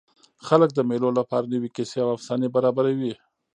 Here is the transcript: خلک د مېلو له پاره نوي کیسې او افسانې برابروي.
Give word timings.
خلک 0.47 0.69
د 0.73 0.79
مېلو 0.89 1.09
له 1.17 1.23
پاره 1.29 1.47
نوي 1.53 1.69
کیسې 1.75 1.97
او 2.03 2.09
افسانې 2.17 2.47
برابروي. 2.55 3.13